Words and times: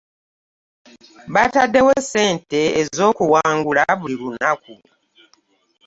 Batadewo 1.33 1.91
ssente 2.03 2.61
ez'okuwangula 2.81 3.83
buli 3.99 4.15
lunnaku. 4.21 4.73